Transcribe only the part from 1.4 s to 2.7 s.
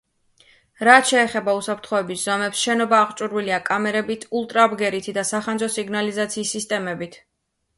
უსაფრთხოების ზომებს,